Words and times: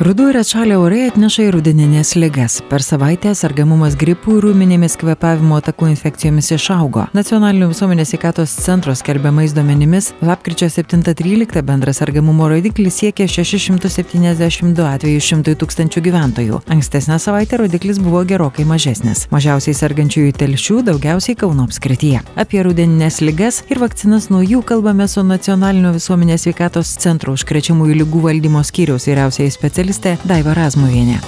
Ruduo 0.00 0.30
ir 0.30 0.36
atšalę 0.40 0.78
orai 0.80 1.02
atneša 1.10 1.42
ir 1.44 1.52
rudeninės 1.58 2.14
ligas. 2.16 2.54
Per 2.70 2.80
savaitę 2.80 3.34
sergamumas 3.36 3.98
gripų 4.00 4.38
ir 4.38 4.46
rūminėmis 4.46 4.94
kvepavimo 4.96 5.58
takų 5.60 5.90
infekcijomis 5.90 6.46
išaugo. 6.56 7.02
Nacionalinio 7.12 7.66
visuomenės 7.68 8.14
sveikatos 8.14 8.54
centro 8.64 8.94
skelbiamais 8.96 9.52
duomenimis 9.52 10.08
lapkričio 10.24 10.70
7-13 10.72 11.60
bendras 11.68 12.00
sergamumo 12.00 12.48
rodiklis 12.48 12.96
siekia 13.02 13.26
672 13.28 14.86
atvejų 14.94 15.18
100 15.26 15.54
tūkstančių 15.60 16.04
gyventojų. 16.08 16.62
Ankstesnę 16.72 17.20
savaitę 17.20 17.60
rodiklis 17.60 18.00
buvo 18.00 18.24
gerokai 18.24 18.64
mažesnis. 18.64 19.26
Mažiausiai 19.36 19.76
sergančiųjų 19.76 20.32
telšių 20.40 20.78
daugiausiai 20.88 21.36
Kauno 21.44 21.68
apskrityje. 21.68 22.24
Apie 22.40 22.64
rudeninės 22.64 23.20
ligas 23.20 23.60
ir 23.68 23.84
vakcinas 23.84 24.30
nuo 24.32 24.40
jų 24.40 24.64
kalbame 24.64 25.10
su 25.12 25.28
Nacionalinio 25.28 25.92
visuomenės 26.00 26.48
sveikatos 26.48 26.96
centro 27.04 27.36
užkrečiamųjų 27.36 28.00
lygų 28.00 28.26
valdymo 28.30 28.64
skyriaus 28.64 29.10
vyriausiai 29.12 29.52
specialistai 29.52 29.89
žurnalistė 29.90 30.18
Daiva 30.28 30.54
Razmuvienė. 30.54 31.18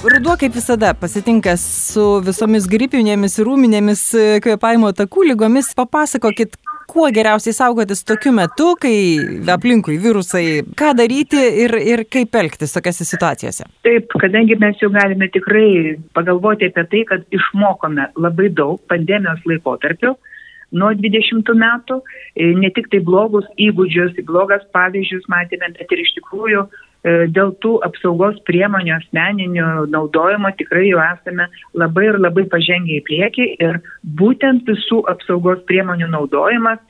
Ruduo 0.00 0.36
kaip 0.38 0.54
visada 0.54 0.94
pasitinka 0.94 1.56
su 1.58 2.22
visomis 2.24 2.66
gripinėmis 2.70 3.38
ir 3.38 3.46
rūminėmis 3.46 4.02
kvepavimo 4.44 4.92
takų 4.96 5.26
lygomis. 5.28 5.74
Papasakokit, 5.76 6.56
kuo 6.88 7.10
geriausiai 7.10 7.52
saugotis 7.52 8.04
tokiu 8.04 8.32
metu, 8.32 8.76
kai 8.80 8.94
aplinkui 9.50 9.98
virusai, 10.00 10.62
ką 10.78 10.94
daryti 10.96 11.42
ir, 11.64 11.76
ir 11.76 12.04
kaip 12.08 12.34
elgtis 12.34 12.72
tokiose 12.72 13.04
situacijose? 13.04 13.66
Taip, 13.84 14.08
kadangi 14.22 14.56
mes 14.56 14.80
jau 14.80 14.90
galime 14.94 15.28
tikrai 15.34 15.98
pagalvoti 16.16 16.70
apie 16.70 16.86
tai, 16.94 17.04
kad 17.10 17.26
išmokome 17.34 18.12
labai 18.16 18.48
daug 18.54 18.80
pandemijos 18.88 19.42
laikotarpiu, 19.50 20.14
nuo 20.72 20.92
20 20.94 21.50
metų, 21.62 22.00
e, 22.36 22.52
ne 22.58 22.70
tik 22.74 22.90
tai 22.92 23.00
blogus 23.06 23.48
įgūdžius, 23.58 24.18
blogas 24.28 24.64
pavyzdžius 24.76 25.26
matėme, 25.32 25.72
bet 25.78 25.92
ir 25.92 26.02
iš 26.04 26.14
tikrųjų 26.18 26.64
e, 26.66 27.14
dėl 27.34 27.54
tų 27.64 27.76
apsaugos 27.86 28.38
priemonių 28.48 28.96
asmeninių 28.98 29.68
naudojimo 29.90 30.52
tikrai 30.60 30.88
jau 30.88 31.02
esame 31.04 31.48
labai 31.74 32.08
ir 32.10 32.20
labai 32.22 32.46
pažengę 32.52 32.98
į 33.00 33.04
priekį 33.08 33.48
ir 33.66 33.80
būtent 34.20 34.68
visų 34.68 35.02
apsaugos 35.10 35.62
priemonių 35.70 36.10
naudojimas 36.14 36.82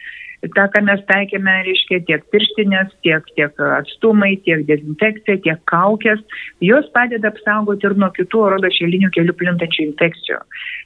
tą, 0.49 0.67
ką 0.73 0.83
mes 0.87 1.01
taikėme, 1.09 1.55
reiškia 1.67 2.01
tiek 2.09 2.25
pirštinės, 2.33 2.93
tiek, 3.05 3.27
tiek 3.37 3.63
atstumai, 3.81 4.33
tiek 4.47 4.65
dezinfekcija, 4.69 5.41
tiek 5.45 5.61
kaukės, 5.69 6.23
jos 6.65 6.89
padeda 6.95 7.29
apsaugoti 7.33 7.89
ir 7.89 7.97
nuo 8.01 8.09
kitų 8.17 8.45
oro 8.47 8.61
lašelinių 8.65 9.11
kelių 9.17 9.37
plintančių 9.37 9.85
infekcijų. 9.91 10.41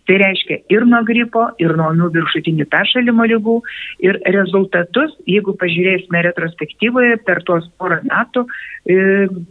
Tai 0.08 0.16
reiškia 0.20 0.58
ir 0.74 0.86
nuo 0.90 1.00
gripo, 1.06 1.46
ir 1.62 1.76
nuo 1.78 1.92
nuo 1.96 2.10
viršutinių 2.14 2.66
peršalimo 2.72 3.28
lygų. 3.30 3.54
Ir 4.04 4.18
rezultatus, 4.34 5.14
jeigu 5.30 5.54
pažiūrėsime 5.60 6.24
retrospektyvoje 6.28 7.20
per 7.24 7.40
tuos 7.48 7.70
porą 7.80 8.00
metų 8.10 8.44
e, 8.44 8.98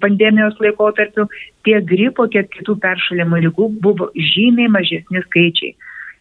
pandemijos 0.04 0.60
laikotarpiu, 0.62 1.26
tiek 1.66 1.88
gripo, 1.90 2.28
tiek 2.28 2.52
kitų 2.54 2.78
peršalimo 2.84 3.40
lygų 3.48 3.72
buvo 3.82 4.12
žymiai 4.14 4.70
mažesni 4.74 5.24
skaičiai. 5.26 5.74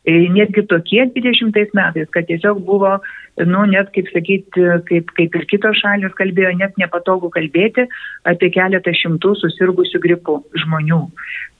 E, 0.05 0.12
netgi 0.34 0.64
tokie 0.67 1.05
20 1.14 1.75
metais, 1.78 2.08
kad 2.11 2.27
tiesiog 2.27 2.64
buvo, 2.67 2.97
nu, 3.39 3.61
net 3.70 3.92
kaip 3.95 4.08
sakyti, 4.11 4.64
kaip, 4.89 5.13
kaip 5.14 5.36
ir 5.39 5.45
kitos 5.51 5.79
šalis 5.79 6.17
kalbėjo, 6.18 6.51
net 6.58 6.74
nepatogu 6.80 7.30
kalbėti 7.30 7.86
apie 8.27 8.51
keletą 8.51 8.95
šimtų 8.98 9.36
susirgusių 9.45 10.02
gripų 10.02 10.41
žmonių. 10.64 11.05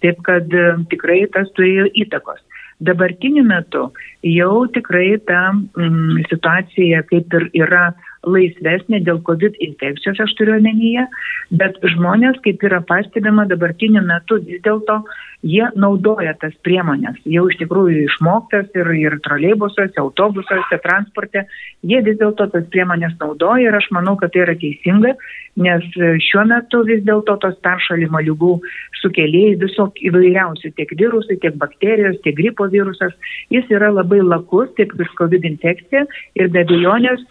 Taip 0.03 0.25
kad 0.27 0.51
e, 0.51 0.73
tikrai 0.91 1.21
tas 1.31 1.55
turėjo 1.55 1.87
įtakos. 2.03 2.43
Dabartiniu 2.83 3.45
metu 3.47 3.93
jau 4.27 4.67
tikrai 4.75 5.15
ta 5.29 5.53
mm, 5.53 6.25
situacija 6.27 7.05
kaip 7.07 7.35
ir 7.39 7.47
yra 7.63 7.93
laisvesnė 8.27 9.05
dėl 9.07 9.21
COVID 9.27 9.59
infekcijos, 9.63 10.19
aš 10.23 10.35
turiu 10.39 10.57
omenyje, 10.59 11.07
bet 11.59 11.79
žmonės, 11.95 12.39
kaip 12.43 12.63
yra 12.67 12.81
pastebima 12.87 13.47
dabartiniu 13.51 14.03
metu, 14.07 14.39
vis 14.47 14.63
dėlto 14.67 14.99
jie 15.43 15.65
naudoja 15.75 16.35
tas 16.41 16.55
priemonės, 16.67 17.19
jau 17.27 17.45
iš 17.51 17.59
tikrųjų 17.63 18.07
išmoktas 18.07 18.71
ir, 18.79 18.91
ir 18.99 19.19
troleibusuose, 19.27 19.99
autobusuose, 20.03 20.79
transporte, 20.85 21.47
jie 21.83 22.03
vis 22.07 22.19
dėlto 22.21 22.49
tas 22.53 22.67
priemonės 22.73 23.17
naudoja 23.21 23.71
ir 23.71 23.79
aš 23.79 23.91
manau, 23.95 24.17
kad 24.21 24.35
tai 24.35 24.45
yra 24.47 24.57
teisinga, 24.59 25.15
nes 25.63 25.89
šiuo 26.29 26.47
metu 26.49 26.83
vis 26.89 27.03
dėlto 27.05 27.37
tos 27.43 27.59
peršalimo 27.65 28.23
lygų 28.29 28.55
sukėlėjai 29.03 29.59
visok 29.61 29.99
įvairiausių, 30.07 30.73
tiek 30.79 30.95
virusai, 30.99 31.37
tiek 31.43 31.59
bakterijos, 31.61 32.21
tiek 32.25 32.39
gripo 32.39 32.69
virusas, 32.73 33.13
jis 33.53 33.67
yra 33.75 33.91
labai 33.93 34.23
lakus, 34.23 34.71
tiek 34.79 34.95
vis 34.97 35.11
COVID 35.19 35.45
infekcija 35.51 36.07
ir 36.39 36.53
be 36.55 36.63
abejonės, 36.63 37.27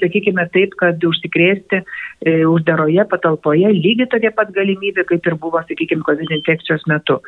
sakykime, 0.00 0.10
sakykime 0.10 0.46
taip, 0.52 0.74
kad 0.78 1.02
užsikrėsti 1.04 1.80
e, 1.80 2.44
uždaroje 2.46 3.04
patalpoje 3.10 3.68
lygiai 3.72 4.08
tokia 4.10 4.30
pat 4.34 4.52
galimybė, 4.54 5.04
kaip 5.08 5.26
ir 5.26 5.36
buvo, 5.40 5.60
sakykime, 5.68 6.02
COVID 6.06 6.30
infekcijos 6.30 6.86
metu. 6.86 7.20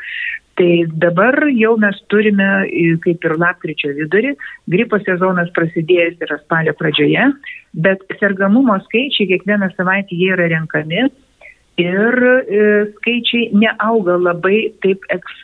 Tai 0.60 0.84
dabar 1.00 1.38
jau 1.56 1.72
mes 1.80 1.96
turime, 2.12 2.46
e, 2.68 2.96
kaip 3.00 3.24
ir 3.24 3.34
lapkričio 3.40 3.94
vidurį, 3.96 4.34
gripo 4.68 4.98
sezonas 5.00 5.48
prasidėjęs 5.56 6.20
yra 6.26 6.36
spalio 6.42 6.74
pradžioje, 6.76 7.30
bet 7.72 8.04
sergamumo 8.20 8.76
skaičiai 8.84 9.30
kiekvieną 9.30 9.70
savaitę 9.78 10.18
jie 10.18 10.28
yra 10.36 10.50
renkami 10.52 11.06
ir 11.80 12.18
e, 12.28 12.66
skaičiai 12.98 13.48
neauga 13.56 14.18
labai 14.20 14.58
taip, 14.84 15.06
eks, 15.14 15.38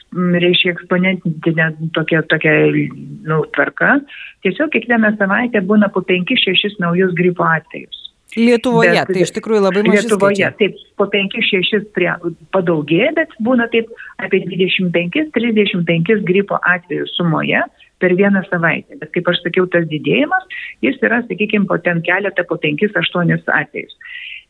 reiškia, 0.44 0.75
eksponentinė 0.77 1.71
tokia, 1.97 2.21
tokia 2.28 2.55
nu, 2.69 3.41
tvarka. 3.56 3.97
Tiesiog 4.45 4.75
kiekvieną 4.77 5.15
savaitę 5.16 5.65
būna 5.65 5.89
po 5.95 6.05
5-6 6.05 6.77
naujus 6.84 7.16
gripo 7.16 7.49
atvejus. 7.49 7.97
Lietuvoje, 8.38 8.94
bet, 8.94 9.10
tai 9.10 9.25
iš 9.25 9.32
tikrųjų 9.37 9.65
labai 9.65 9.82
mažai. 9.87 10.04
Lietuvoje, 10.04 10.37
skaičiai. 10.37 10.54
taip, 10.60 10.78
po 11.00 11.06
5-6 11.10 12.47
padaugėja, 12.54 13.10
bet 13.19 13.34
būna 13.44 13.66
taip 13.72 13.91
apie 14.22 14.44
25-35 14.47 16.22
gripo 16.28 16.60
atvejų 16.62 17.09
sumoje 17.16 17.65
per 17.98 18.15
vieną 18.19 18.44
savaitę. 18.47 18.98
Bet 19.00 19.12
kaip 19.15 19.31
aš 19.32 19.43
sakiau, 19.43 19.66
tas 19.71 19.87
didėjimas, 19.91 20.47
jis 20.87 20.98
yra, 21.03 21.21
sakykime, 21.27 21.66
po 21.71 21.81
ten 21.82 22.03
keletą, 22.06 22.47
po 22.48 22.59
5-8 22.62 23.34
atvejus. 23.59 23.97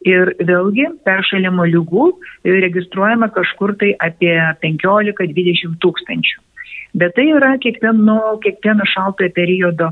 Ir 0.06 0.34
vėlgi 0.38 0.90
peršalimo 1.06 1.64
lygų 1.66 2.10
registruojama 2.46 3.32
kažkur 3.34 3.74
tai 3.80 3.94
apie 3.98 4.36
15-20 4.62 5.80
tūkstančių. 5.82 6.44
Bet 6.98 7.16
tai 7.16 7.26
yra 7.34 7.56
kiekvieno, 7.60 8.38
kiekvieno 8.44 8.86
šaltojo 8.88 9.32
periodo, 9.36 9.90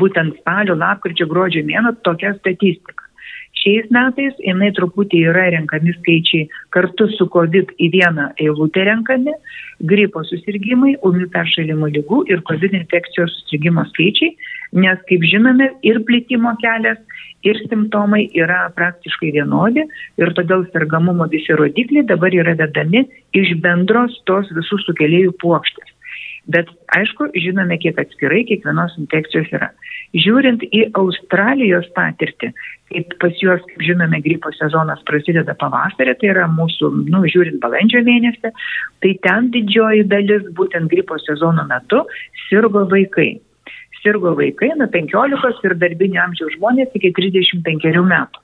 būtent 0.00 0.38
spalio, 0.40 0.76
lapkričio, 0.78 1.26
gruodžio 1.30 1.64
mėnesio 1.66 2.00
tokia 2.06 2.34
statistika. 2.38 3.04
Šiais 3.64 3.86
metais 3.94 4.34
jinai 4.44 4.68
truputį 4.76 5.22
yra 5.30 5.46
renkami 5.54 5.94
skaičiai 5.96 6.48
kartu 6.74 7.06
su 7.14 7.24
COVID 7.32 7.70
į 7.80 7.86
vieną 7.94 8.26
eilutę 8.42 8.84
renkami, 8.84 9.32
gripo 9.88 10.20
susirgymai, 10.28 10.98
ūmių 11.00 11.30
peršalimo 11.32 11.88
lygų 11.94 12.24
ir 12.28 12.42
COVID 12.50 12.76
infekcijos 12.76 13.32
susirgymo 13.38 13.86
skaičiai, 13.88 14.34
nes, 14.84 15.00
kaip 15.08 15.24
žinome, 15.30 15.70
ir 15.86 16.02
plitimo 16.04 16.52
kelias, 16.60 17.00
ir 17.48 17.60
simptomai 17.70 18.26
yra 18.36 18.66
praktiškai 18.76 19.32
vienodi 19.38 19.84
ir 20.20 20.36
todėl 20.36 20.66
sergamumo 20.74 21.28
visi 21.32 21.56
rodikliai 21.56 22.04
dabar 22.08 22.36
yra 22.36 22.56
vedami 22.60 23.06
iš 23.40 23.56
bendros 23.64 24.20
tos 24.28 24.50
visų 24.58 24.80
sukėlėjų 24.86 25.36
puokštės. 25.40 25.93
Bet 26.52 26.68
aišku, 26.92 27.30
žinome, 27.40 27.78
kiek 27.80 27.96
atskirai 28.00 28.42
kiekvienos 28.44 28.98
infekcijos 29.00 29.48
yra. 29.56 29.70
Žiūrint 30.12 30.66
į 30.68 30.82
Australijos 31.00 31.86
patirtį, 31.96 32.50
kaip 32.92 33.14
pas 33.22 33.40
juos, 33.40 33.64
kaip 33.70 33.86
žinome, 33.86 34.20
gripo 34.26 34.52
sezonas 34.58 35.00
prasideda 35.08 35.56
pavasarį, 35.60 36.14
tai 36.20 36.30
yra 36.34 36.44
mūsų, 36.52 36.92
nu, 37.08 37.24
žiūrint 37.32 37.62
balandžio 37.64 38.04
mėnesį, 38.04 38.52
tai 39.00 39.14
ten 39.24 39.48
didžioji 39.56 40.04
dalis 40.12 40.44
būtent 40.58 40.92
gripo 40.92 41.16
sezono 41.24 41.64
metu 41.70 42.04
sirgo 42.46 42.84
vaikai 42.92 43.32
sirgo 44.04 44.34
vaikai 44.36 44.74
nuo 44.76 44.88
15 44.92 45.64
ir 45.64 45.74
darbinio 45.80 46.20
amžiaus 46.26 46.58
žmonės 46.58 46.92
iki 46.98 47.10
35 47.16 48.02
metų. 48.04 48.42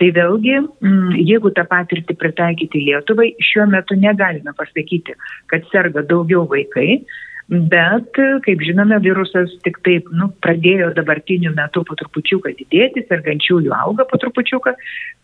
Tai 0.00 0.08
vėlgi, 0.16 0.54
mm, 0.60 1.16
jeigu 1.28 1.50
tą 1.56 1.66
patirtį 1.68 2.16
pritaikyti 2.20 2.84
Lietuvai, 2.86 3.34
šiuo 3.48 3.66
metu 3.68 3.96
negalime 4.00 4.54
pasakyti, 4.56 5.16
kad 5.52 5.66
serga 5.72 6.04
daugiau 6.12 6.46
vaikai, 6.48 7.02
Bet, 7.50 8.14
kaip 8.44 8.60
žinome, 8.62 8.94
virusas 9.02 9.50
tik 9.64 9.80
taip 9.82 10.06
nu, 10.14 10.28
pradėjo 10.44 10.92
dabartiniu 10.94 11.50
metu 11.56 11.82
po 11.86 11.96
trupučiuką 11.98 12.52
didėti, 12.54 13.02
sergančiųjų 13.08 13.72
auga 13.74 14.06
po 14.06 14.20
trupučiuką, 14.22 14.76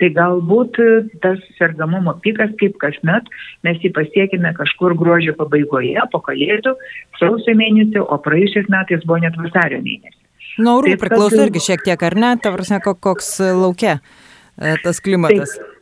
tai 0.02 0.08
galbūt 0.16 0.80
tas 1.22 1.38
sergamumo 1.54 2.16
pikas, 2.24 2.50
kaip 2.58 2.80
kasmet, 2.82 3.30
mes 3.62 3.78
jį 3.78 3.92
pasiekime 3.94 4.50
kažkur 4.58 4.96
gruodžio 4.98 5.36
pabaigoje, 5.38 5.94
po 6.10 6.18
kalėdų, 6.26 6.74
sausio 7.20 7.54
mėnesį, 7.62 8.02
o 8.02 8.18
praėjusiais 8.26 8.66
metais 8.74 9.06
buvo 9.06 9.22
net 9.22 9.38
vasario 9.38 9.78
mėnesį. 9.86 10.18
Nuo 10.66 10.80
orų 10.80 10.98
priklauso 10.98 11.44
irgi 11.46 11.62
šiek 11.62 11.86
tiek, 11.86 12.06
ar 12.10 12.18
ne, 12.18 12.34
tavrasne, 12.42 12.82
koks 12.82 13.36
laukia 13.54 14.00
e, 14.00 14.74
tas 14.82 14.98
klimatas. 15.04 15.54
Taip. 15.54 15.75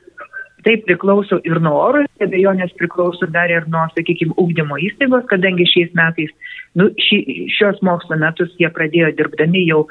Tai 0.64 0.74
priklauso 0.86 1.38
ir 1.44 1.60
nuo 1.60 1.76
oro, 1.76 2.00
abejonės 2.24 2.72
priklauso 2.78 3.28
dar 3.32 3.52
ir 3.52 3.66
nuo, 3.68 3.82
sakykime, 3.92 4.32
ūkdymo 4.40 4.78
įstaigos, 4.86 5.26
kadangi 5.28 5.66
šiais 5.68 5.90
metais, 5.98 6.32
nu, 6.80 6.88
ši, 7.04 7.18
šios 7.52 7.82
mokslo 7.84 8.16
metus 8.20 8.54
jie 8.60 8.70
pradėjo 8.72 9.10
dirbdami 9.18 9.66
jau, 9.68 9.82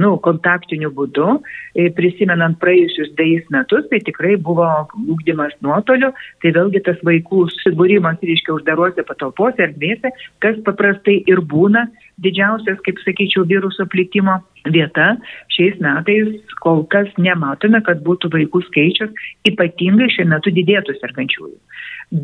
nu, 0.00 0.14
kontaktiniu 0.24 0.88
būdu, 0.96 1.34
e, 1.76 1.90
prisimenant 1.98 2.56
praėjusius 2.62 3.12
dėjus 3.18 3.50
metus, 3.52 3.84
tai 3.90 4.00
tikrai 4.06 4.38
buvo 4.40 4.70
ūkdymas 5.02 5.52
nuotoliu, 5.60 6.14
tai 6.40 6.54
vėlgi 6.56 6.80
tas 6.88 7.02
vaikų 7.04 7.44
subūrimas, 7.58 8.16
reiškia, 8.24 8.56
uždaruose 8.56 9.04
patalpose, 9.04 9.60
erdvėse, 9.68 10.14
kas 10.40 10.56
paprastai 10.64 11.20
ir 11.28 11.44
būna 11.44 11.90
didžiausias, 12.24 12.80
kaip 12.86 13.00
sakyčiau, 13.04 13.44
viruso 13.48 13.86
plitimo 13.90 14.38
vieta. 14.74 15.12
Šiais 15.54 15.78
metais 15.82 16.54
kol 16.62 16.84
kas 16.92 17.10
nematome, 17.18 17.82
kad 17.86 18.02
būtų 18.06 18.30
vaikų 18.32 18.62
skaičius 18.68 19.12
ypatingai 19.48 20.08
šiuo 20.14 20.28
metu 20.30 20.54
didėtų 20.54 20.96
sergančiųjų. 21.00 21.58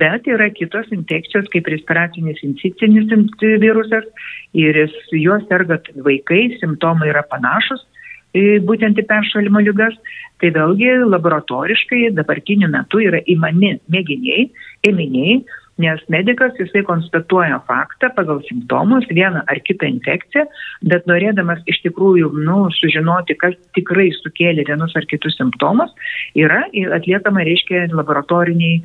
Bet 0.00 0.26
yra 0.28 0.50
kitos 0.54 0.90
infekcijos, 0.94 1.48
kaip 1.52 1.68
respiracinis 1.72 2.42
incicinis 2.44 3.08
virusas 3.62 4.08
ir 4.52 4.84
juos 5.16 5.46
serga 5.48 5.80
vaikai, 6.04 6.42
simptomai 6.60 7.12
yra 7.12 7.24
panašus 7.30 7.86
būtent 8.34 8.98
į 8.98 9.06
peršalimo 9.08 9.60
lygas, 9.64 9.94
tai 10.40 10.50
vėlgi 10.52 10.90
laboratoriškai 11.08 12.12
dabartiniu 12.14 12.68
metu 12.68 13.00
yra 13.00 13.20
įmami 13.26 13.78
mėginiai, 13.88 14.50
ėminiai, 14.84 15.44
nes 15.78 16.00
medikas 16.10 16.56
jisai 16.58 16.82
konstatuoja 16.86 17.60
faktą 17.68 18.10
pagal 18.16 18.40
simptomus, 18.48 19.06
vieną 19.10 19.44
ar 19.46 19.60
kitą 19.64 19.86
infekciją, 19.88 20.44
bet 20.90 21.06
norėdamas 21.10 21.62
iš 21.70 21.80
tikrųjų 21.86 22.32
nu, 22.46 22.58
sužinoti, 22.74 23.36
kas 23.38 23.54
tikrai 23.78 24.08
sukėlė 24.16 24.66
vienus 24.68 24.96
ar 24.98 25.06
kitus 25.10 25.38
simptomus, 25.38 25.92
yra 26.38 26.64
atliekama, 26.98 27.44
reiškia, 27.46 27.86
laboratoriniai, 27.94 28.80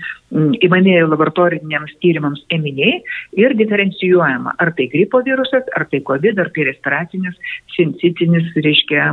įmanėjai 0.66 1.08
laboratoriniams 1.10 1.98
tyrimams 2.04 2.46
ėminiai 2.54 3.00
ir 3.42 3.58
diferencijuojama, 3.58 4.56
ar 4.62 4.74
tai 4.78 4.90
gripo 4.94 5.24
virusas, 5.26 5.66
ar 5.78 5.88
tai 5.90 6.04
COVID, 6.06 6.40
ar 6.42 6.54
tai 6.54 6.70
respiracinis, 6.70 7.42
sincitinis, 7.76 8.54
reiškia, 8.62 9.10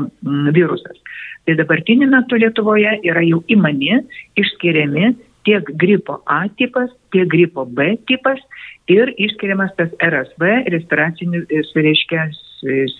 virusas. 0.56 1.00
Tai 1.48 1.56
dabartiniu 1.56 2.10
metu 2.12 2.36
Lietuvoje 2.36 2.98
yra 3.08 3.24
jau 3.24 3.40
įmani, 3.48 4.02
išskiriami 4.38 5.14
tiek 5.48 5.70
gripo 5.80 6.20
A 6.26 6.44
tipas, 6.56 6.90
tiek 7.14 7.28
gripo 7.30 7.64
B 7.64 7.94
tipas 8.08 8.40
ir 8.90 9.12
išskiriamas 9.16 9.72
tas 9.78 9.90
RSV, 10.02 10.46
respiracinis, 10.74 11.46
reiškia, 11.74 12.28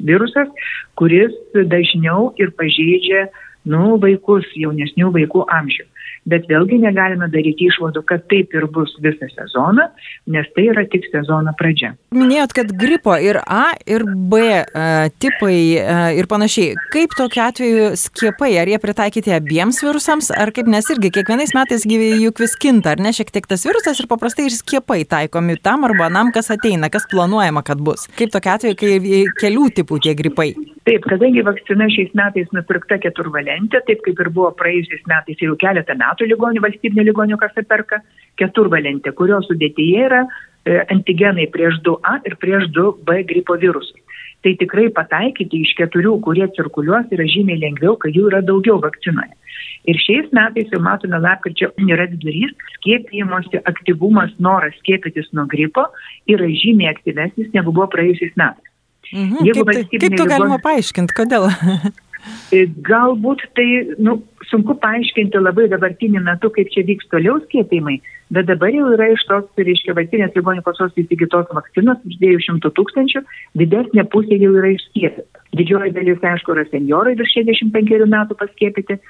virusas, 0.07 0.49
kuris 0.97 1.35
dažniau 1.55 2.31
ir 2.41 2.55
pažeidžia 2.57 3.29
nu, 3.69 3.99
vaikus, 4.01 4.47
jaunesnių 4.57 5.11
vaikų 5.19 5.45
amžių 5.53 5.85
bet 6.29 6.47
vėlgi 6.51 6.81
negalime 6.83 7.29
daryti 7.33 7.69
išvadų, 7.71 8.03
kad 8.09 8.27
taip 8.31 8.55
ir 8.57 8.67
bus 8.73 8.93
visą 9.03 9.29
sezoną, 9.33 9.87
nes 10.31 10.49
tai 10.57 10.67
yra 10.73 10.85
tik 10.91 11.07
sezono 11.13 11.55
pradžia. 11.59 11.95
Minėjot, 12.17 12.55
kad 12.57 12.73
gripo 12.77 13.15
ir 13.17 13.41
A, 13.47 13.73
ir 13.89 14.05
B 14.05 14.41
uh, 14.61 15.09
tipai 15.23 15.57
uh, 15.81 16.09
ir 16.17 16.29
panašiai. 16.31 16.77
Kaip 16.95 17.15
tokiu 17.19 17.45
atveju 17.47 17.91
skiepai, 18.01 18.53
ar 18.61 18.71
jie 18.71 18.81
pritaikyti 18.83 19.35
abiems 19.37 19.81
virusams, 19.85 20.31
ar 20.35 20.53
kaip 20.57 20.71
nes 20.71 20.91
irgi 20.93 21.13
kiekvienais 21.19 21.55
metais 21.57 21.87
juk 21.87 22.43
vis 22.43 22.57
kinta, 22.61 22.95
ar 22.95 23.03
ne 23.03 23.15
šiek 23.17 23.33
tiek 23.35 23.47
tas 23.51 23.65
virusas 23.67 24.01
ir 24.01 24.11
paprastai 24.11 24.49
ir 24.49 24.57
skiepai 24.57 25.03
taikomi 25.09 25.57
tam 25.63 25.87
arba 25.89 26.09
anam, 26.11 26.33
kas 26.35 26.51
ateina, 26.53 26.91
kas 26.93 27.09
planuojama, 27.11 27.65
kad 27.67 27.81
bus. 27.81 28.07
Kaip 28.19 28.35
tokiu 28.35 28.55
atveju, 28.57 28.79
kai 28.81 29.25
kelių 29.41 29.71
tipų 29.81 30.01
tie 30.05 30.15
gripai? 30.19 30.53
Taip, 30.89 31.05
kadangi 31.07 31.43
vakcina 31.45 31.87
šiais 31.93 32.15
metais 32.17 32.49
nupirkta 32.57 32.97
keturvalentė, 33.03 33.83
taip 33.87 34.01
kaip 34.07 34.21
ir 34.25 34.31
buvo 34.33 34.49
praėjusiais 34.59 35.03
metais 35.11 35.43
jau 35.45 35.53
keletą 35.61 35.95
metų, 36.01 36.20
metų 36.21 36.29
ligonių, 36.29 36.61
valstybinė 36.61 37.05
ligonių 37.09 37.39
kasa 37.39 37.63
perka 37.65 38.03
keturvalentę, 38.37 39.13
kurios 39.13 39.47
sudėtyje 39.49 40.07
yra 40.07 40.27
e, 40.65 40.85
antigenai 40.93 41.49
prieš 41.51 41.81
2A 41.85 42.21
ir 42.27 42.37
prieš 42.37 42.69
2B 42.77 43.25
gripo 43.27 43.57
virusus. 43.57 43.97
Tai 44.43 44.55
tikrai 44.57 44.89
pataikyti 44.89 45.61
iš 45.61 45.75
keturių, 45.77 46.21
kurie 46.25 46.47
cirkuliuos, 46.57 47.11
yra 47.13 47.27
žymiai 47.29 47.61
lengviau, 47.61 47.97
kai 47.97 48.11
jų 48.13 48.31
yra 48.31 48.41
daugiau 48.41 48.81
vakcinoje. 48.81 49.35
Ir 49.89 49.97
šiais 50.01 50.31
metais 50.33 50.69
jau 50.73 50.81
matome 50.81 51.19
lapkričio 51.21 51.71
yra 51.77 52.07
vidurys, 52.09 52.53
skiepijimosi 52.77 53.61
aktyvumas, 53.69 54.33
noras 54.39 54.77
skiepytis 54.81 55.29
nuo 55.33 55.47
gripo 55.49 55.87
yra 56.29 56.49
žymiai 56.49 56.93
aktyvesnis 56.95 57.53
negu 57.53 57.73
buvo 57.73 57.89
praėjusiais 57.93 58.37
metais. 58.37 58.67
Mhm, 59.11 59.43
Jeigu 59.45 59.65
kaip, 59.67 59.75
tai, 59.75 59.99
kaip 59.99 60.17
to 60.17 60.29
galima 60.29 60.57
ligon... 60.57 60.65
paaiškinti, 60.69 61.17
kodėl? 61.17 61.49
E, 62.51 62.65
galbūt 62.87 63.45
tai 63.57 63.67
nu, 64.03 64.19
sunku 64.51 64.75
paaiškinti 64.83 65.41
labai 65.41 65.69
dabartiniu 65.73 66.23
metu, 66.25 66.51
kaip 66.55 66.73
čia 66.75 66.85
vyks 66.89 67.09
toliau 67.13 67.39
skiepimai, 67.45 68.01
bet 68.35 68.49
dabar 68.51 68.73
jau 68.75 68.91
yra 68.97 69.11
iš 69.15 69.25
tos, 69.29 69.47
reiškia, 69.59 69.95
valstybės 69.99 70.37
ligonių 70.37 70.65
kasos 70.67 70.97
įsigytos 71.01 71.51
vakcinos 71.57 72.03
iš 72.11 72.19
200 72.23 72.73
tūkstančių, 72.77 73.25
didesnė 73.63 74.07
pusė 74.13 74.41
jau 74.43 74.53
yra 74.59 74.75
išskiepyta. 74.75 75.45
Didžioji 75.59 75.95
dalis, 75.97 76.23
aišku, 76.33 76.55
yra 76.55 76.67
seniorai 76.71 77.17
virš 77.19 77.39
65 77.41 78.07
metų 78.11 78.39
paskiepyti, 78.43 79.01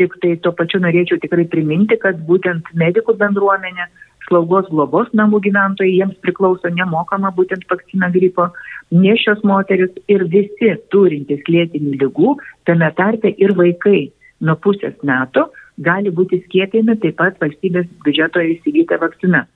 tik 0.00 0.14
tai 0.22 0.36
tuo 0.42 0.52
pačiu 0.56 0.80
norėčiau 0.82 1.20
tikrai 1.22 1.46
priminti, 1.50 1.98
kad 2.00 2.20
būtent 2.28 2.70
medikų 2.82 3.16
bendruomenė 3.20 3.88
slaugos 4.30 4.70
globos 4.70 5.10
namų 5.18 5.42
gyventojai, 5.48 5.96
jiems 5.98 6.18
priklauso 6.24 6.70
nemokama 6.70 7.32
būtent 7.34 7.66
vakcina 7.70 8.08
gripo, 8.14 8.48
nešios 8.94 9.42
moteris 9.44 9.90
ir 10.08 10.24
visi 10.30 10.72
turintys 10.94 11.42
lėtinių 11.50 11.98
lygų, 12.04 12.36
tame 12.70 12.90
tarpe 12.96 13.34
ir 13.36 13.56
vaikai 13.58 14.12
nuo 14.40 14.56
pusės 14.64 14.94
metų 15.04 15.48
gali 15.80 16.12
būti 16.14 16.40
skiepijami 16.44 16.96
taip 17.02 17.18
pat 17.18 17.38
valstybės 17.42 17.88
biudžeto 18.04 18.42
įsigyta 18.54 19.00
vakcina. 19.02 19.46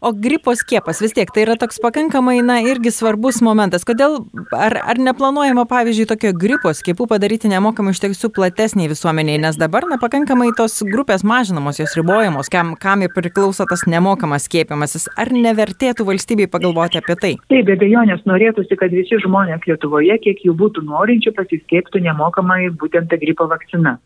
O 0.00 0.12
gripo 0.12 0.52
skiepas 0.54 1.00
vis 1.02 1.10
tiek 1.10 1.30
tai 1.34 1.42
yra 1.42 1.56
toks 1.58 1.80
pakankamai, 1.82 2.36
na, 2.46 2.60
irgi 2.62 2.92
svarbus 2.94 3.40
momentas. 3.42 3.82
Kodėl, 3.82 4.12
ar, 4.54 4.76
ar 4.92 5.00
neplanuojama, 5.02 5.64
pavyzdžiui, 5.66 6.04
tokio 6.06 6.30
gripo 6.38 6.70
skiepų 6.70 7.08
padaryti 7.10 7.50
nemokamai 7.50 7.90
iš 7.96 8.04
tiesų 8.04 8.30
platesniai 8.36 8.86
visuomeniai, 8.92 9.40
nes 9.42 9.58
dabar, 9.58 9.88
na, 9.90 9.98
pakankamai 9.98 10.52
tos 10.54 10.76
grupės 10.86 11.24
mažinamos, 11.26 11.80
jos 11.82 11.96
ribojamos, 11.98 12.46
kam, 12.46 12.76
kam 12.78 13.02
ir 13.02 13.10
priklauso 13.10 13.66
tas 13.66 13.82
nemokamas 13.90 14.46
skiepimasis. 14.46 15.08
Ar 15.18 15.34
nevertėtų 15.34 16.06
valstybei 16.06 16.46
pagalvoti 16.46 17.02
apie 17.02 17.18
tai? 17.18 17.32
Taip, 17.50 17.66
be 17.66 17.74
abejonės 17.74 18.22
norėtųsi, 18.30 18.78
kad 18.78 18.94
visi 18.94 19.18
žmonės 19.26 19.66
Lietuvoje, 19.66 20.14
kiek 20.22 20.46
jų 20.46 20.54
būtų 20.62 20.86
norinčių, 20.86 21.34
pasiskieptų 21.34 22.06
nemokamai 22.06 22.68
būtent 22.70 23.10
tą 23.10 23.18
gripo 23.18 23.50
vakciną 23.50 23.98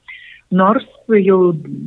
nors 0.53 0.87
jau 1.09 1.41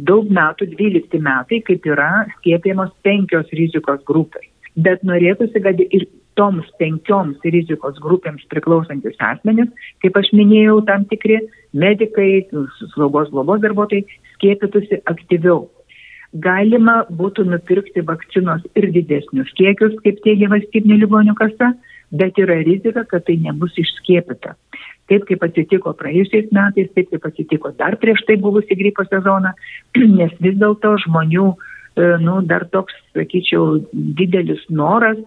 daug 0.09 0.29
metų, 0.33 0.67
12 0.75 1.21
metai, 1.23 1.61
kaip 1.65 1.85
yra 1.87 2.25
skiepijamos 2.37 2.91
penkios 3.05 3.49
rizikos 3.55 4.03
grupės. 4.07 4.47
Bet 4.75 5.05
norėtųsi, 5.07 5.61
kad 5.63 5.79
ir 5.85 6.07
toms 6.35 6.67
penkioms 6.79 7.39
rizikos 7.47 7.99
grupėms 8.03 8.43
priklausantis 8.51 9.15
asmenys, 9.23 9.71
kaip 10.03 10.17
aš 10.19 10.33
minėjau, 10.35 10.81
tam 10.89 11.05
tikri 11.11 11.39
medikai, 11.71 12.45
slaugos 12.93 13.31
globos 13.31 13.63
darbuotojai, 13.63 14.03
skiepytųsi 14.35 15.01
aktyviau. 15.11 15.69
Galima 16.43 17.05
būtų 17.15 17.45
nupirkti 17.47 18.03
vakcinos 18.03 18.65
ir 18.75 18.89
didesnius 18.91 19.53
kiekius, 19.55 19.95
kaip 20.03 20.19
teigia 20.25 20.51
valstybinė 20.51 20.99
ligonių 21.05 21.37
kasa, 21.39 21.71
bet 22.19 22.39
yra 22.41 22.59
rizika, 22.65 23.05
kad 23.09 23.25
tai 23.27 23.37
nebus 23.43 23.75
išskiepita 23.81 24.55
taip 25.09 25.25
kaip 25.29 25.43
atsitiko 25.45 25.93
praėjusiais 25.99 26.49
metais, 26.55 26.89
taip 26.95 27.11
kaip 27.13 27.27
atsitiko 27.29 27.71
dar 27.79 27.97
prieš 28.01 28.23
tai 28.27 28.37
buvusi 28.41 28.77
gripo 28.77 29.05
sezoną, 29.07 29.53
nes 30.19 30.33
vis 30.41 30.57
dėlto 30.61 30.95
žmonių, 31.05 31.47
e, 31.53 32.09
nu, 32.23 32.39
dar 32.49 32.67
toks, 32.73 32.95
sakyčiau, 33.17 33.79
didelis 33.93 34.63
noras 34.69 35.19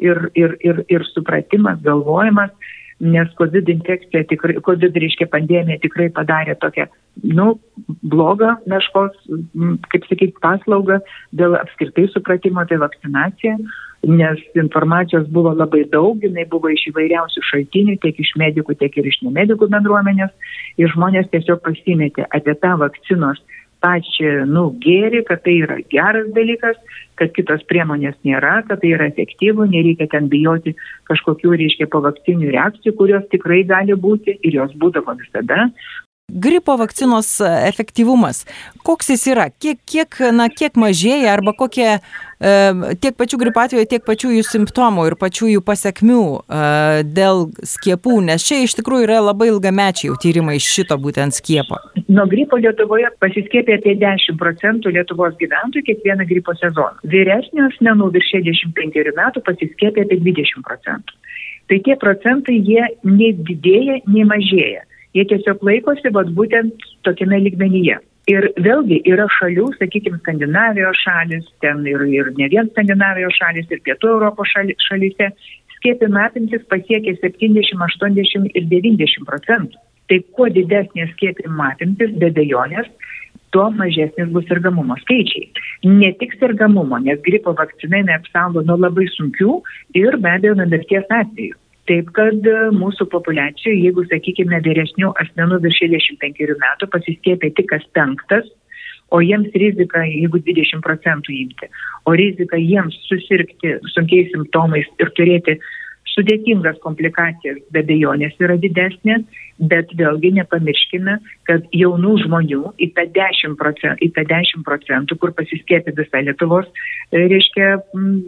ir, 0.00 0.28
ir, 0.38 0.56
ir, 0.64 0.82
ir 0.92 1.06
supratimas, 1.12 1.80
galvojimas, 1.84 2.52
nes 3.00 3.32
COVID 3.38 3.68
infekcija 3.68 4.24
tikrai, 4.30 4.56
COVID 4.64 4.96
reiškia 5.02 5.28
pandemija 5.32 5.82
tikrai 5.82 6.08
padarė 6.16 6.54
tokią, 6.60 6.86
nu, 7.36 7.56
blogą 8.02 8.54
meškos, 8.70 9.16
kaip 9.92 10.06
sakyti, 10.08 10.36
paslaugą 10.40 11.02
dėl 11.36 11.58
apskritai 11.60 12.06
supratimo, 12.14 12.64
tai 12.68 12.80
vakcinacija 12.80 13.58
nes 14.06 14.38
informacijos 14.54 15.26
buvo 15.28 15.52
labai 15.54 15.84
daug, 15.90 16.20
jinai 16.22 16.44
buvo 16.50 16.70
iš 16.70 16.86
įvairiausių 16.92 17.42
šaltinių, 17.50 17.96
tiek 18.02 18.18
iš 18.22 18.32
medikų, 18.38 18.76
tiek 18.78 18.94
ir 19.00 19.08
iš 19.10 19.18
nemedikų 19.26 19.68
bendruomenės, 19.72 20.30
ir 20.78 20.92
žmonės 20.94 21.30
tiesiog 21.32 21.62
pasimetė 21.64 22.28
apie 22.30 22.54
tą 22.62 22.76
vakcinos 22.82 23.40
pačią, 23.82 24.46
nu, 24.48 24.68
gėrį, 24.82 25.24
kad 25.28 25.42
tai 25.44 25.58
yra 25.64 25.80
geras 25.92 26.30
dalykas, 26.36 26.78
kad 27.16 27.32
kitos 27.36 27.64
priemonės 27.70 28.16
nėra, 28.26 28.60
kad 28.68 28.82
tai 28.82 28.92
yra 28.96 29.08
efektyvu, 29.10 29.68
nereikia 29.72 30.08
ten 30.12 30.30
bijoti 30.32 30.74
kažkokių, 31.08 31.54
reiškia, 31.62 31.88
povakcinių 31.92 32.52
reakcijų, 32.54 32.96
kurios 32.98 33.28
tikrai 33.32 33.62
gali 33.68 33.96
būti 33.96 34.36
ir 34.42 34.60
jos 34.60 34.74
būdavo 34.80 35.16
visada. 35.20 35.70
Gripo 36.28 36.74
vakcinos 36.76 37.28
efektyvumas, 37.40 38.40
koks 38.82 39.12
jis 39.12 39.28
yra, 39.30 39.44
kiek, 39.62 39.78
kiek, 39.86 40.16
na, 40.34 40.48
kiek 40.50 40.74
mažėja 40.74 41.30
arba 41.30 41.52
kokie 41.54 41.84
e, 41.86 42.00
tiek 42.98 43.14
pačių 43.14 43.38
gripo 43.38 43.62
atveju, 43.62 43.86
tiek 43.92 44.02
pačių 44.02 44.32
jų 44.34 44.42
simptomų 44.48 45.04
ir 45.06 45.14
pačių 45.20 45.52
jų 45.52 45.62
pasiekmių 45.68 46.24
e, 46.26 46.64
dėl 47.06 47.44
skiepų, 47.70 48.16
nes 48.26 48.42
čia 48.42 48.58
iš 48.64 48.74
tikrųjų 48.80 49.06
yra 49.06 49.20
labai 49.22 49.52
ilgamečiai 49.52 50.10
jau 50.10 50.16
tyrimai 50.24 50.56
šito 50.58 50.98
būtent 51.04 51.38
skiepo. 51.38 51.78
Nuo 52.10 52.26
gripo 52.34 52.58
Lietuvoje 52.58 53.12
pasiskiepė 53.22 53.78
apie 53.78 53.94
10 54.02 54.34
procentų 54.42 54.96
Lietuvos 54.98 55.38
gyventojų 55.38 55.86
kiekvieną 55.92 56.26
gripo 56.26 56.56
sezoną. 56.58 57.06
Vyresnio 57.06 57.70
asmenų 57.70 58.10
virš 58.18 58.34
65 58.40 59.14
metų 59.22 59.46
pasiskiepė 59.46 60.08
apie 60.08 60.18
20 60.26 60.66
procentų. 60.66 61.22
Tai 61.70 61.80
tie 61.86 61.94
procentai 62.02 62.58
jie 62.58 62.82
nei 63.06 63.30
didėja, 63.46 64.02
nei 64.10 64.26
mažėja 64.26 64.82
jie 65.16 65.24
tiesiog 65.32 65.64
laikosi 65.64 66.12
vat, 66.14 66.30
būtent 66.36 66.86
tokiame 67.08 67.40
lygmenyje. 67.46 67.98
Ir 68.26 68.48
vėlgi 68.58 68.98
yra 69.06 69.28
šalių, 69.30 69.68
sakykime, 69.78 70.18
Skandinavijos 70.18 70.98
šalis, 71.04 71.46
ten 71.62 71.84
ir, 71.86 72.02
ir 72.10 72.32
ne 72.38 72.48
vien 72.50 72.66
Skandinavijos 72.72 73.36
šalis, 73.38 73.68
ir 73.70 73.82
Pietų 73.86 74.10
Europos 74.16 74.50
šali, 74.50 74.74
šalyse, 74.88 75.30
skiepimo 75.76 76.18
apimtis 76.24 76.64
pasiekia 76.72 77.14
70, 77.22 77.78
80 77.86 78.50
ir 78.58 78.66
90 78.72 79.28
procentų. 79.30 79.78
Tai 80.10 80.18
kuo 80.34 80.48
didesnės 80.50 81.12
skiepimo 81.14 81.68
apimtis, 81.68 82.12
be 82.18 82.32
bejonės, 82.34 82.90
tuo 83.54 83.68
mažesnis 83.78 84.32
bus 84.34 84.46
sergamumo 84.50 84.96
skaičiai. 85.02 85.46
Ne 85.86 86.10
tik 86.20 86.34
sergamumo, 86.40 86.98
nes 87.02 87.22
gripo 87.26 87.54
vakcinai 87.58 88.02
neapsaugo 88.10 88.62
nuo 88.66 88.78
labai 88.82 89.06
sunkių 89.14 89.60
ir 90.02 90.18
be 90.18 90.34
abejo 90.34 90.58
nuo 90.58 90.66
mirties 90.74 91.06
atvejų. 91.20 91.54
Taip 91.86 92.10
kad 92.16 92.46
e, 92.50 92.54
mūsų 92.74 93.06
populiacijoje, 93.12 93.78
jeigu, 93.84 94.04
sakykime, 94.10 94.58
vyresnių 94.64 95.12
asmenų 95.22 95.60
virš 95.62 95.82
65 95.84 96.54
metų 96.62 96.88
pasiskiepė 96.90 97.52
tik 97.54 97.68
kas 97.70 97.84
penktas, 97.94 98.48
o 99.14 99.20
jiems 99.22 99.54
rizika, 99.54 100.02
jeigu 100.02 100.40
20 100.42 100.82
procentų 100.82 101.34
imti, 101.36 101.68
o 102.10 102.14
rizika 102.18 102.58
jiems 102.58 102.96
susirgti 103.06 103.76
sunkiais 103.94 104.32
simptomais 104.32 104.88
ir 104.98 105.12
turėti 105.18 105.60
sudėtingas 106.16 106.78
komplikacijas 106.84 107.60
be 107.72 107.82
bejonės 107.86 108.36
yra 108.40 108.56
didesnė, 108.60 109.20
bet 109.70 109.92
vėlgi 109.96 110.32
nepamirškime, 110.36 111.16
kad 111.48 111.64
jaunų 111.76 112.16
žmonių 112.24 112.72
į 112.82 112.90
tą 112.96 113.06
10 113.14 113.56
procentų, 113.60 114.04
į 114.04 114.10
tą 114.16 114.26
10 114.32 114.64
procentų 114.66 115.18
kur 115.20 115.32
pasiskėpė 115.36 115.94
visa 115.96 116.22
Lietuvos, 116.26 116.68
e, 117.12 117.24
reiškia, 117.32 117.72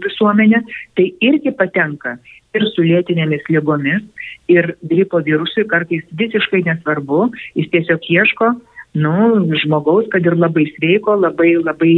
visuomenė, 0.05 0.63
tai 0.97 1.11
irgi 1.25 1.53
patenka 1.57 2.17
ir 2.57 2.65
su 2.73 2.85
lėtinėmis 2.85 3.45
lygomis, 3.53 4.05
ir 4.49 4.75
gripo 4.89 5.21
virusui 5.25 5.67
kartais 5.69 6.05
visiškai 6.17 6.65
nesvarbu, 6.69 7.29
jis 7.59 7.69
tiesiog 7.75 8.09
ieško, 8.17 8.55
nu, 8.99 9.15
žmogaus, 9.63 10.09
kad 10.13 10.25
ir 10.25 10.37
labai 10.39 10.65
sveiko, 10.77 11.19
labai, 11.21 11.53
labai 11.61 11.95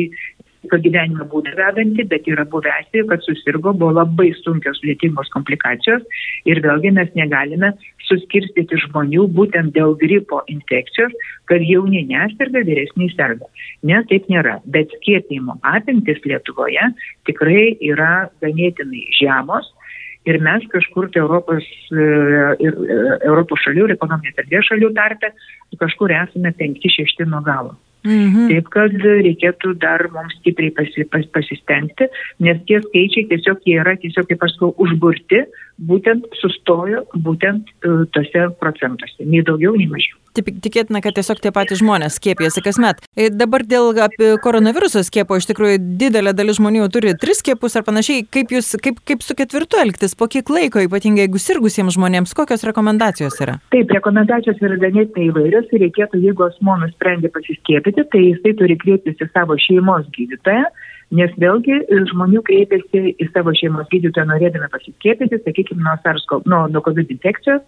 kad 0.68 0.82
gyvenimo 0.84 1.24
būdą 1.30 1.54
vedanti, 1.56 2.04
bet 2.10 2.26
yra 2.28 2.44
buvę 2.48 2.72
atvejų, 2.74 3.06
kad 3.08 3.24
susirgo, 3.24 3.72
buvo 3.72 3.94
labai 3.96 4.28
sunkios 4.42 4.82
lėtingos 4.84 5.32
komplikacijos 5.32 6.04
ir 6.48 6.60
vėlgi 6.64 6.92
mes 6.98 7.08
negalime 7.16 7.72
suskirstyti 8.10 8.80
žmonių 8.84 9.26
būtent 9.36 9.72
dėl 9.76 9.96
gripo 10.00 10.42
infekcijos, 10.52 11.14
kad 11.48 11.64
jauni 11.64 12.02
neserga, 12.10 12.64
vyresni 12.66 13.08
serga. 13.14 13.48
Ne, 13.86 14.02
taip 14.10 14.28
nėra. 14.32 14.58
Bet 14.68 14.92
skiepimo 14.98 15.56
apimtis 15.66 16.20
Lietuvoje 16.26 16.90
tikrai 17.28 17.76
yra 17.80 18.28
ganėtinai 18.44 19.06
žemos 19.16 19.70
ir 20.28 20.40
mes 20.44 20.66
kažkur 20.72 21.08
tai 21.12 21.22
Europos, 21.22 21.64
e, 21.92 22.08
ir, 22.60 22.74
e, 22.76 22.98
Europos 23.30 23.62
šalių 23.64 23.88
ir 23.88 23.94
ekonominės 23.96 24.42
erdvės 24.42 24.68
šalių 24.68 24.92
tarpe 24.98 25.32
kažkur 25.80 26.12
esame 26.12 26.52
5-6 26.58 27.24
nuo 27.30 27.40
galo. 27.46 27.78
Mhm. 28.06 28.48
Taip 28.48 28.68
kad 28.72 28.94
reikėtų 29.04 29.74
dar 29.82 30.06
mums 30.14 30.32
stipriai 30.38 30.72
pasi, 30.76 31.04
pas, 31.12 31.26
pasistengti, 31.34 32.08
nes 32.40 32.62
tie 32.68 32.80
skaičiai 32.80 33.28
tiesiog 33.28 33.60
jie 33.68 33.76
yra, 33.82 33.96
tiesiog, 34.00 34.28
kaip 34.30 34.46
aš 34.46 34.54
sakau, 34.56 34.70
užburti, 34.80 35.42
būtent 35.90 36.24
sustojo 36.40 37.04
būtent 37.26 37.68
uh, 37.84 38.06
tose 38.16 38.46
procentuose, 38.60 39.20
nei 39.24 39.44
daugiau, 39.44 39.76
nei 39.76 39.90
mažiau. 39.92 40.16
Tikėtina, 40.36 41.00
kad 41.02 41.16
tiesiog 41.16 41.40
tie 41.42 41.52
patys 41.54 41.80
žmonės 41.80 42.18
skiepijasi 42.20 42.62
kasmet. 42.64 43.02
E, 43.18 43.28
dabar 43.34 43.64
dėl 43.66 43.90
koronaviruso 44.44 45.02
skiepo 45.06 45.38
iš 45.40 45.48
tikrųjų 45.50 45.80
didelė 46.00 46.34
dalis 46.36 46.60
žmonių 46.60 46.86
turi 46.94 47.16
tris 47.18 47.42
skiepus 47.42 47.76
ar 47.78 47.86
panašiai. 47.86 48.26
Kaip, 48.30 48.54
jūs, 48.54 48.72
kaip, 48.82 49.00
kaip 49.06 49.24
su 49.26 49.36
ketvirtu 49.38 49.80
elgtis, 49.82 50.14
po 50.18 50.28
kiek 50.30 50.50
laiko, 50.52 50.82
ypatingai 50.86 51.26
jeigu 51.26 51.42
sirgusiems 51.42 51.96
žmonėms, 51.98 52.34
kokios 52.36 52.64
rekomendacijos 52.68 53.40
yra? 53.42 53.58
Taip, 53.74 53.90
rekomendacijos 53.96 54.62
yra 54.62 54.78
ganėtinai 54.82 55.28
įvairios 55.30 55.74
ir 55.74 55.84
reikėtų, 55.86 56.22
jeigu 56.28 56.46
asmo 56.46 56.78
nusprendė 56.82 57.32
pasiskiepyti, 57.34 58.06
tai 58.12 58.24
jisai 58.28 58.54
turi 58.60 58.78
kreiptis 58.80 59.20
į 59.20 59.30
savo 59.34 59.58
šeimos 59.60 60.08
gydytoją 60.16 60.68
Nes 61.10 61.32
vėlgi 61.42 61.74
e, 61.74 61.96
žmonių 62.06 62.42
kreipiasi 62.46 63.14
į 63.18 63.26
savo 63.32 63.50
šeimos 63.58 63.88
gydytoją 63.90 64.28
norėdami 64.30 64.68
pasiskiepyti, 64.70 65.40
sakykime, 65.42 65.82
nuo, 65.82 65.96
SARS, 66.04 66.26
nuo, 66.46 66.60
nuo 66.70 66.82
COVID 66.86 67.10
infekcijos, 67.10 67.64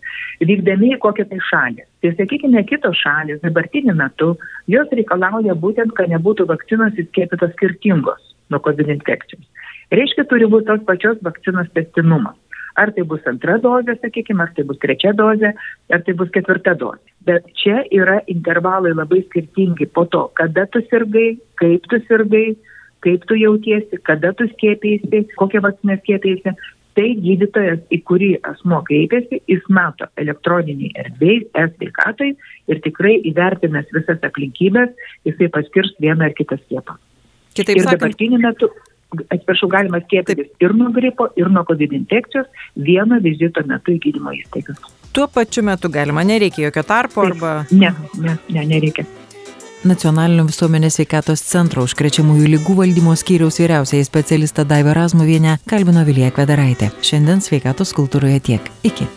vykdami 0.46 0.92
į 0.94 1.00
kokią 1.02 1.26
tai 1.32 1.40
šalį. 1.48 1.82
Tai 2.04 2.12
sakykime, 2.20 2.62
kitos 2.70 3.00
šalis 3.02 3.42
dabartiniu 3.42 3.96
metu, 3.98 4.36
jos 4.70 4.94
reikalauja 4.94 5.58
būtent, 5.58 5.96
kad 5.98 6.14
nebūtų 6.14 6.46
vakcinos 6.52 6.94
įskiepytos 7.02 7.56
skirtingos 7.56 8.30
nuo 8.54 8.62
COVID 8.62 8.94
infekcijos. 8.94 9.42
Reiškia, 9.92 10.28
turi 10.30 10.46
būti 10.46 10.70
tos 10.70 10.86
pačios 10.86 11.18
vakcinos 11.26 11.66
testinumas. 11.74 12.38
Ar 12.78 12.92
tai 12.94 13.02
bus 13.04 13.26
antra 13.28 13.58
dozė, 13.60 13.98
sakykime, 14.00 14.46
ar 14.46 14.52
tai 14.56 14.64
bus 14.68 14.78
trečia 14.80 15.10
dozė, 15.16 15.50
ar 15.92 16.04
tai 16.06 16.14
bus 16.16 16.30
ketvirta 16.32 16.72
dozė. 16.78 17.02
Bet 17.26 17.50
čia 17.58 17.82
yra 17.92 18.22
intervalai 18.32 18.94
labai 18.94 19.20
skirtingi 19.26 19.90
po 19.92 20.06
to, 20.14 20.28
kada 20.38 20.64
tu 20.72 20.80
sirgai, 20.86 21.34
kaip 21.60 21.84
tu 21.90 22.00
sirgai, 22.06 22.54
kaip 23.04 23.26
tu 23.28 23.38
jautiesi, 23.38 23.98
kada 24.06 24.32
tu 24.38 24.46
skėpėsi, 24.52 25.26
kokią 25.38 25.64
vakciną 25.66 25.98
skėpėsi. 26.02 26.54
Tai 26.92 27.06
gydytojas, 27.24 27.78
į 27.88 27.98
kurį 28.04 28.26
asmo 28.44 28.82
kreipiasi, 28.84 29.38
jis 29.48 29.62
mato 29.72 30.10
elektroniniai 30.20 30.90
erdvėjai, 31.00 31.46
e-sveikatai 31.62 32.28
ir 32.68 32.80
tikrai 32.84 33.14
įvertinęs 33.30 33.88
visas 33.96 34.20
aplinkybės, 34.28 34.92
jisai 35.24 35.48
paskirs 35.54 35.94
vieną 36.04 36.28
ar 36.28 36.36
kitą 36.36 36.58
skiepą. 36.60 36.98
Kitaip 37.56 37.80
ir 37.80 37.88
dabartiniu 37.88 38.42
metu, 38.44 38.68
atsiprašau, 39.24 39.70
galima 39.72 40.02
skiepytis 40.04 40.52
ir 40.60 40.76
nuo 40.76 40.92
gripo, 40.92 41.30
ir 41.40 41.48
nuo 41.52 41.64
COVID 41.68 41.96
infekcijos 41.96 42.68
vieno 42.76 43.16
vizito 43.24 43.64
metu 43.68 43.96
į 43.96 44.00
gydymo 44.10 44.36
įstaigas. 44.36 44.84
Tuo 45.16 45.28
pačiu 45.32 45.64
metu 45.64 45.88
galima, 45.92 46.24
nereikia 46.28 46.68
jokio 46.68 46.84
tarpo 46.88 47.24
arba... 47.24 47.56
Ne, 47.72 47.92
ne, 48.20 48.36
ne, 48.52 48.68
nereikia. 48.68 49.08
Nacionalinio 49.82 50.44
visuomenės 50.46 50.94
sveikatos 51.00 51.40
centro 51.42 51.82
užkrečiamųjų 51.82 52.52
lygų 52.52 52.76
valdymo 52.78 53.16
skyriaus 53.18 53.58
vyriausiai 53.58 54.04
specialistą 54.06 54.62
Daivą 54.68 54.94
Razmuvienę 54.94 55.56
kalbino 55.66 56.04
Vilija 56.06 56.30
Kvedaraitė. 56.30 56.92
Šiandien 57.02 57.42
sveikatos 57.42 57.90
kultūroje 57.96 58.38
tiek. 58.46 58.70
Iki. 58.86 59.08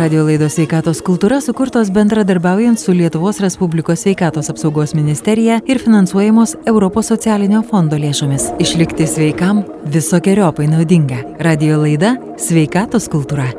Radio 0.00 0.22
laidos 0.24 0.54
sveikatos 0.56 1.02
kultūra 1.04 1.42
sukurtos 1.44 1.90
bendradarbiaujant 1.92 2.80
su 2.80 2.94
Lietuvos 2.96 3.42
Respublikos 3.44 4.06
sveikatos 4.06 4.48
apsaugos 4.48 4.94
ministerija 4.96 5.60
ir 5.68 5.82
finansuojamos 5.82 6.56
Europos 6.64 7.12
socialinio 7.12 7.60
fondo 7.68 8.00
lėšomis. 8.00 8.54
Išlikti 8.64 9.10
sveikam 9.10 9.60
visokiojopai 9.92 10.70
naudinga. 10.72 11.20
Radio 11.44 11.82
laida 11.84 12.16
Sveikatos 12.40 13.10
kultūra. 13.12 13.50